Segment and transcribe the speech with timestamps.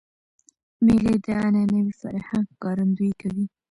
[0.85, 3.45] مېلې د عنعنوي فرهنګ ښکارندویي کوي.